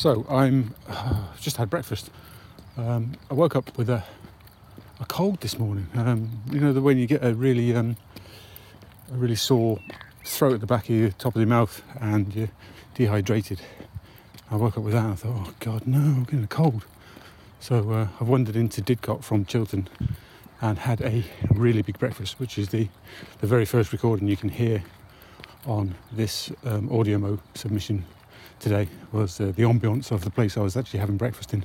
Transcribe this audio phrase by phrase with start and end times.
[0.00, 2.08] So I'm uh, just had breakfast.
[2.78, 4.02] Um, I woke up with a
[4.98, 5.88] a cold this morning.
[5.94, 7.98] Um, you know the when you get a really um,
[9.12, 9.78] a really sore
[10.24, 12.48] throat at the back of your top of your mouth and you're
[12.94, 13.60] dehydrated.
[14.50, 16.86] I woke up with that and I thought, oh God, no, I'm getting a cold.
[17.58, 19.86] So uh, I've wandered into Didcot from Chilton
[20.62, 22.88] and had a really big breakfast, which is the,
[23.42, 24.82] the very first recording you can hear
[25.66, 28.06] on this um, AudioMo submission
[28.60, 31.64] today was uh, the ambience of the place I was actually having breakfast in.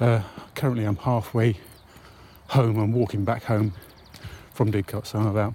[0.00, 0.22] Uh,
[0.54, 1.56] currently, I'm halfway
[2.48, 2.78] home.
[2.78, 3.72] I'm walking back home
[4.52, 5.54] from Didcot, so I'm about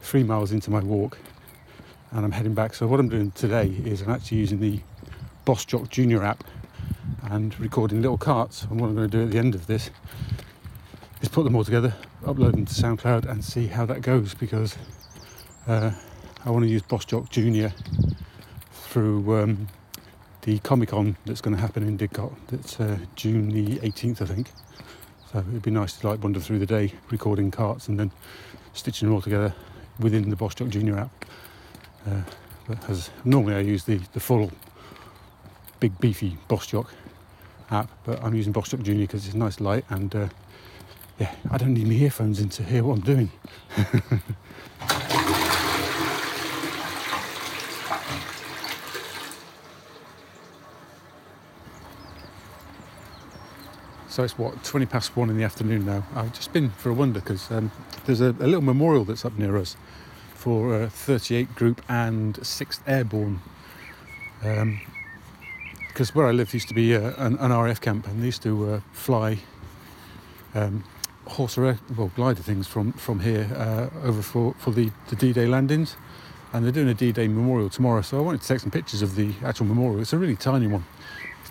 [0.00, 1.18] three miles into my walk,
[2.12, 2.74] and I'm heading back.
[2.74, 4.80] So what I'm doing today is I'm actually using the
[5.44, 6.42] Boss Jock Junior app
[7.30, 8.64] and recording little carts.
[8.64, 9.90] And what I'm going to do at the end of this
[11.20, 14.76] is put them all together, upload them to SoundCloud, and see how that goes because
[15.66, 15.92] uh,
[16.44, 17.72] I want to use Boss Jock Junior
[18.86, 19.68] through um,
[20.42, 22.34] the Comic Con that's going to happen in Didcot.
[22.48, 24.50] That's uh, June the 18th, I think.
[25.32, 28.12] So it'd be nice to like wander through the day recording carts and then
[28.72, 29.54] stitching them all together
[29.98, 31.24] within the Boss Jock Junior app.
[32.06, 32.22] Uh,
[32.68, 34.50] but as normally I use the, the full
[35.80, 36.92] big beefy Boss Jock
[37.70, 40.28] app, but I'm using Boss Jock Junior because it's nice light and uh,
[41.18, 43.30] yeah, I don't need my earphones in to hear what I'm doing.
[54.16, 56.02] So it's what 20 past one in the afternoon now.
[56.14, 57.70] I've just been for a wonder because um,
[58.06, 59.76] there's a, a, little memorial that's up near us
[60.32, 63.42] for uh, 38 Group and 6th Airborne.
[64.40, 68.24] Because um, where I live used to be uh, an, an, RAF camp, and they
[68.24, 69.40] used to uh, fly
[70.54, 70.82] um,
[71.26, 75.46] Horsa or well glider things from from here uh, over for for the, the D-Day
[75.46, 75.94] landings.
[76.54, 79.14] And they're doing a D-Day memorial tomorrow, so I wanted to take some pictures of
[79.14, 80.00] the actual memorial.
[80.00, 80.86] It's a really tiny one.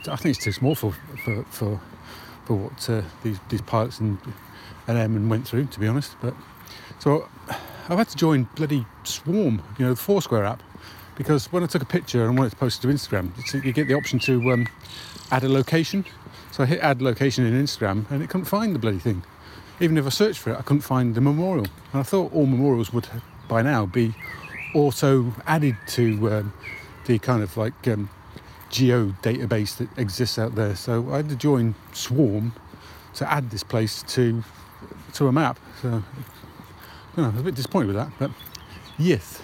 [0.08, 1.80] I think it's too small for for, for
[2.46, 4.18] for what uh, these these pilots and
[4.88, 6.16] and airmen went through, to be honest.
[6.22, 6.34] But
[7.00, 7.28] so
[7.90, 10.64] I've had to join bloody Swarm, you know, the Foursquare app,
[11.16, 13.32] because when I took a picture and wanted to post it to Instagram,
[13.64, 14.68] you get the option to um,
[15.32, 16.06] add a location.
[16.52, 19.24] So I hit add location in Instagram, and it couldn't find the bloody thing.
[19.80, 21.68] Even if I searched for it, I couldn't find the memorial.
[21.92, 23.08] And I thought all memorials would
[23.48, 24.16] by now be
[24.74, 26.54] auto added to um,
[27.06, 28.10] the kind of like um,
[28.70, 30.76] geo database that exists out there.
[30.76, 32.54] So I had to join Swarm
[33.16, 34.44] to add this place to
[35.14, 35.60] to a map.
[35.82, 36.04] So
[37.18, 38.32] know, I was a bit disappointed with that, but
[38.98, 39.42] yes,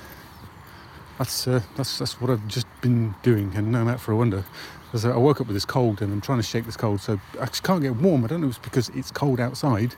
[1.18, 4.44] that's uh, that's that's what I've just been doing, and I'm out for a wonder.
[4.94, 7.18] As I woke up with this cold, and I'm trying to shake this cold, so
[7.40, 8.26] I just can't get warm.
[8.26, 9.96] I don't know if it's because it's cold outside,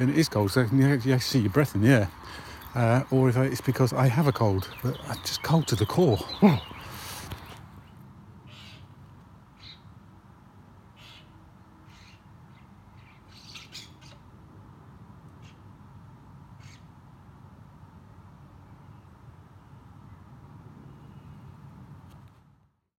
[0.00, 2.10] and it is cold, so you actually see your breath in the air,
[2.74, 5.86] uh, or if it's because I have a cold, but I'm just cold to the
[5.86, 6.18] core.